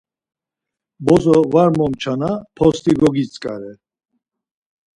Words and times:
Bozo 1.05 1.37
var 1.53 1.69
momçana 1.77 2.31
post̆i 2.55 2.93
gogitzǩare. 2.99 3.73